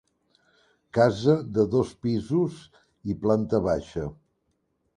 Casa 0.97 1.35
de 1.59 1.65
dos 1.75 1.91
pisos 2.07 2.57
i 3.13 3.19
planta 3.27 3.61
baixa. 3.69 4.11